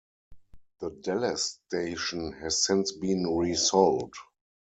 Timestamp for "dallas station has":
0.89-2.63